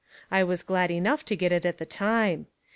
I 0.31 0.43
was 0.43 0.63
glad 0.63 0.89
enough 0.89 1.23
to 1.25 1.35
get 1.35 1.51
it 1.51 1.63
at 1.63 1.77
the 1.77 1.85
time. 1.85 2.47